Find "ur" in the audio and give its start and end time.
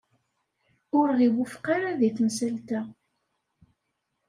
0.97-1.07